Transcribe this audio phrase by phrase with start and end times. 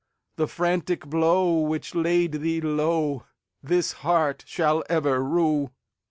[0.37, 5.69] The frantic blow which laid thee lowThis heart shall ever rue."